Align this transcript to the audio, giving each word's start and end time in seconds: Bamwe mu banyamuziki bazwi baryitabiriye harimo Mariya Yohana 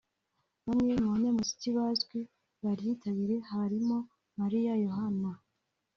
Bamwe 0.67 0.93
mu 1.01 1.07
banyamuziki 1.13 1.67
bazwi 1.77 2.19
baryitabiriye 2.63 3.41
harimo 3.51 3.97
Mariya 4.39 4.73
Yohana 4.85 5.29